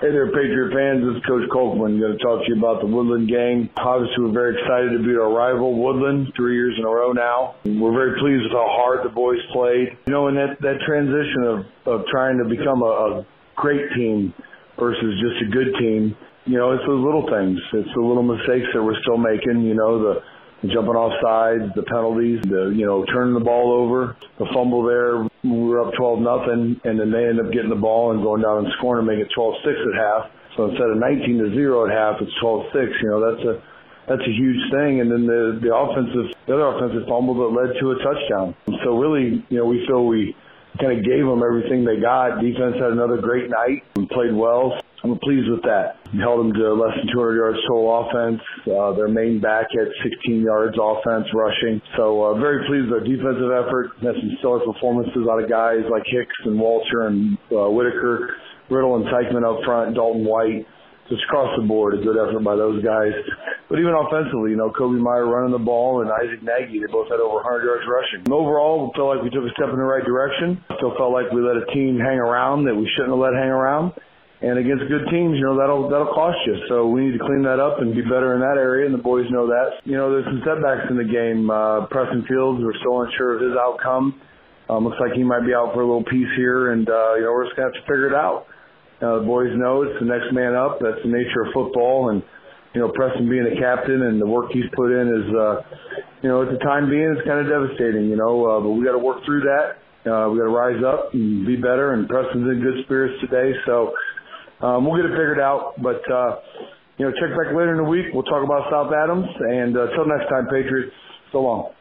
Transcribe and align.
Hey 0.00 0.12
there, 0.12 0.30
Patriot 0.30 0.70
fans. 0.70 1.02
This 1.02 1.18
is 1.18 1.26
Coach 1.26 1.50
Colkman. 1.50 1.98
Going 1.98 2.14
to 2.14 2.22
talk 2.22 2.46
to 2.46 2.46
you 2.46 2.54
about 2.54 2.78
the 2.78 2.86
Woodland 2.86 3.26
game. 3.26 3.68
Obviously, 3.82 4.22
we're 4.22 4.30
very 4.30 4.54
excited 4.54 4.94
to 4.94 5.02
beat 5.02 5.18
our 5.18 5.26
rival, 5.26 5.74
Woodland, 5.74 6.30
three 6.36 6.54
years 6.54 6.78
in 6.78 6.84
a 6.84 6.88
row 6.88 7.10
now. 7.10 7.56
We're 7.66 7.90
very 7.90 8.14
pleased 8.22 8.46
with 8.46 8.54
how 8.54 8.78
hard 8.78 9.02
the 9.02 9.10
boys 9.10 9.42
played. 9.50 9.98
You 10.06 10.12
know, 10.14 10.28
and 10.28 10.36
that, 10.38 10.54
that 10.62 10.78
transition 10.86 11.42
of, 11.50 11.66
of 11.90 12.06
trying 12.14 12.38
to 12.38 12.46
become 12.46 12.86
a, 12.86 12.94
a 12.94 13.26
great 13.56 13.90
team 13.96 14.32
versus 14.78 15.18
just 15.18 15.42
a 15.42 15.50
good 15.50 15.74
team, 15.82 16.14
you 16.46 16.62
know, 16.62 16.70
it's 16.78 16.86
those 16.86 17.02
little 17.02 17.26
things. 17.26 17.58
It's 17.74 17.90
the 17.90 18.00
little 18.00 18.22
mistakes 18.22 18.70
that 18.78 18.82
we're 18.84 19.02
still 19.02 19.18
making, 19.18 19.66
you 19.66 19.74
know, 19.74 19.98
the 19.98 20.22
jumping 20.66 20.98
off 20.98 21.14
sides, 21.22 21.70
the 21.76 21.86
penalties, 21.86 22.42
the 22.50 22.74
you 22.74 22.84
know 22.84 23.04
turning 23.06 23.34
the 23.34 23.44
ball 23.44 23.70
over, 23.70 24.16
the 24.38 24.46
fumble 24.52 24.82
there. 24.82 25.22
We 25.44 25.70
were 25.70 25.86
up 25.86 25.94
12 25.94 26.18
nothing, 26.18 26.80
and 26.82 26.98
then 26.98 27.12
they 27.12 27.30
end 27.30 27.38
up 27.38 27.52
getting 27.52 27.70
the 27.70 27.78
ball 27.78 28.10
and 28.10 28.22
going 28.22 28.42
down 28.42 28.66
and 28.66 28.68
scoring 28.78 29.06
and 29.06 29.08
make 29.08 29.22
it 29.22 29.30
12-6 29.36 29.62
at 29.62 29.94
half. 29.94 30.22
So 30.56 30.66
instead 30.66 30.90
of 30.90 30.98
19 30.98 31.38
to 31.38 31.54
zero 31.54 31.86
at 31.86 31.94
half, 31.94 32.18
it's 32.20 32.34
12-6. 32.42 32.74
You 32.74 33.08
know 33.10 33.20
that's 33.22 33.44
a 33.46 33.62
that's 34.10 34.26
a 34.26 34.34
huge 34.34 34.58
thing. 34.74 35.00
And 35.00 35.06
then 35.06 35.26
the 35.30 35.62
the 35.62 35.70
offensive 35.70 36.34
the 36.46 36.58
other 36.58 36.74
offensive 36.74 37.06
fumble 37.06 37.38
that 37.38 37.54
led 37.54 37.78
to 37.78 37.92
a 37.92 37.96
touchdown. 38.02 38.56
So 38.82 38.98
really, 38.98 39.46
you 39.48 39.58
know, 39.58 39.66
we 39.66 39.86
feel 39.86 40.06
we 40.06 40.34
kind 40.80 40.98
of 40.98 41.04
gave 41.04 41.24
them 41.24 41.42
everything 41.42 41.84
they 41.84 42.00
got. 42.00 42.40
Defense 42.42 42.74
had 42.82 42.90
another 42.90 43.18
great 43.18 43.50
night. 43.50 43.84
We 43.94 44.06
played 44.06 44.34
well. 44.34 44.80
I'm 45.04 45.18
pleased 45.22 45.48
with 45.48 45.62
that. 45.62 46.02
Held 46.18 46.40
them 46.42 46.52
to 46.52 46.74
less 46.74 46.90
than 46.98 47.06
200 47.14 47.36
yards 47.38 47.58
total 47.70 48.02
offense. 48.02 48.42
Uh, 48.66 48.92
their 48.98 49.06
main 49.06 49.38
back 49.38 49.70
had 49.70 49.86
16 50.02 50.42
yards 50.42 50.74
offense 50.74 51.26
rushing. 51.30 51.80
So 51.96 52.22
uh, 52.24 52.34
very 52.42 52.66
pleased 52.66 52.90
with 52.90 52.98
our 52.98 53.06
defensive 53.06 53.52
effort. 53.54 53.94
Had 54.02 54.18
some 54.18 54.34
stellar 54.42 54.60
performances 54.66 55.22
out 55.30 55.38
of 55.38 55.46
guys 55.46 55.86
like 55.86 56.02
Hicks 56.10 56.34
and 56.44 56.58
Walter 56.58 57.06
and 57.06 57.38
uh, 57.54 57.70
Whitaker, 57.70 58.34
Riddle 58.70 58.96
and 58.96 59.06
Teichman 59.06 59.46
up 59.46 59.62
front, 59.64 59.94
Dalton 59.94 60.24
White. 60.24 60.66
Just 61.08 61.24
across 61.24 61.48
the 61.56 61.64
board, 61.64 61.96
a 61.96 62.04
good 62.04 62.20
effort 62.20 62.44
by 62.44 62.52
those 62.52 62.84
guys. 62.84 63.16
But 63.70 63.80
even 63.80 63.96
offensively, 63.96 64.52
you 64.52 64.60
know, 64.60 64.68
Kobe 64.68 65.00
Meyer 65.00 65.24
running 65.24 65.56
the 65.56 65.62
ball 65.62 66.04
and 66.04 66.12
Isaac 66.12 66.44
Nagy, 66.44 66.84
they 66.84 66.90
both 66.92 67.08
had 67.08 67.16
over 67.16 67.40
100 67.40 67.64
yards 67.64 67.84
rushing. 67.88 68.28
And 68.28 68.34
overall, 68.34 68.84
we 68.84 68.92
felt 68.92 69.16
like 69.16 69.24
we 69.24 69.32
took 69.32 69.48
a 69.48 69.52
step 69.56 69.72
in 69.72 69.80
the 69.80 69.88
right 69.88 70.04
direction. 70.04 70.60
Still 70.76 70.92
felt 71.00 71.16
like 71.16 71.32
we 71.32 71.40
let 71.40 71.56
a 71.56 71.64
team 71.72 71.96
hang 71.96 72.20
around 72.20 72.68
that 72.68 72.76
we 72.76 72.84
shouldn't 72.92 73.16
have 73.16 73.24
let 73.24 73.32
hang 73.32 73.48
around 73.48 73.96
and 74.40 74.58
against 74.58 74.86
good 74.86 75.02
teams, 75.10 75.34
you 75.34 75.42
know 75.42 75.58
that'll 75.58 75.90
that'll 75.90 76.14
cost 76.14 76.38
you. 76.46 76.54
So 76.68 76.86
we 76.86 77.06
need 77.06 77.18
to 77.18 77.24
clean 77.24 77.42
that 77.42 77.58
up 77.58 77.82
and 77.82 77.90
be 77.94 78.02
better 78.02 78.38
in 78.38 78.40
that 78.40 78.54
area, 78.54 78.86
and 78.86 78.94
the 78.94 79.02
boys 79.02 79.26
know 79.30 79.50
that. 79.50 79.82
You 79.82 79.98
know, 79.98 80.14
there's 80.14 80.26
some 80.30 80.42
setbacks 80.46 80.86
in 80.90 80.96
the 80.96 81.10
game. 81.10 81.50
Uh, 81.50 81.86
Preston 81.90 82.22
Fields, 82.30 82.62
we're 82.62 82.78
still 82.78 83.02
unsure 83.02 83.34
of 83.34 83.42
his 83.42 83.58
outcome. 83.58 84.22
Um, 84.70 84.84
looks 84.84 85.00
like 85.00 85.16
he 85.18 85.24
might 85.24 85.42
be 85.42 85.54
out 85.54 85.74
for 85.74 85.82
a 85.82 85.86
little 85.86 86.04
piece 86.04 86.30
here, 86.36 86.70
and 86.70 86.86
uh, 86.86 87.18
you 87.18 87.26
know 87.26 87.34
we're 87.34 87.50
just 87.50 87.56
gonna 87.56 87.74
have 87.74 87.78
to 87.82 87.86
figure 87.90 88.06
it 88.06 88.14
out. 88.14 88.46
Uh, 89.02 89.18
the 89.22 89.26
boys 89.26 89.50
know 89.58 89.82
it's 89.82 89.98
the 89.98 90.06
next 90.06 90.30
man 90.30 90.54
up. 90.54 90.78
That's 90.78 91.02
the 91.02 91.10
nature 91.10 91.42
of 91.42 91.50
football, 91.50 92.10
and 92.14 92.22
you 92.74 92.80
know 92.80 92.94
Preston 92.94 93.26
being 93.26 93.46
a 93.46 93.58
captain 93.58 94.06
and 94.06 94.22
the 94.22 94.26
work 94.26 94.54
he's 94.54 94.70
put 94.78 94.94
in 94.94 95.06
is, 95.10 95.26
uh, 95.34 95.54
you 96.22 96.28
know, 96.30 96.46
at 96.46 96.50
the 96.54 96.62
time 96.62 96.86
being, 96.86 97.10
it's 97.10 97.26
kind 97.26 97.42
of 97.42 97.50
devastating. 97.50 98.06
You 98.06 98.14
know, 98.14 98.46
uh, 98.46 98.60
but 98.62 98.70
we 98.70 98.86
got 98.86 98.94
to 98.94 99.02
work 99.02 99.24
through 99.26 99.42
that. 99.50 99.82
Uh, 100.06 100.30
we 100.30 100.38
got 100.38 100.46
to 100.46 100.54
rise 100.54 100.82
up 100.86 101.12
and 101.12 101.46
be 101.46 101.56
better. 101.56 101.92
And 101.92 102.08
Preston's 102.08 102.46
in 102.46 102.62
good 102.62 102.84
spirits 102.84 103.18
today, 103.20 103.50
so 103.66 103.92
um, 104.60 104.84
we'll 104.86 104.96
get 104.96 105.06
it 105.06 105.14
figured 105.14 105.40
out, 105.40 105.74
but 105.82 106.02
uh, 106.10 106.40
you 106.98 107.06
know, 107.06 107.12
check 107.12 107.30
back 107.38 107.54
later 107.54 107.72
in 107.72 107.78
the 107.78 107.88
week. 107.88 108.06
We'll 108.12 108.26
talk 108.26 108.42
about 108.42 108.66
South 108.70 108.92
Adams, 108.92 109.26
and 109.38 109.76
uh, 109.76 109.86
until 109.90 110.06
next 110.06 110.28
time, 110.28 110.46
Patriots. 110.50 110.92
So 111.32 111.42
long. 111.42 111.72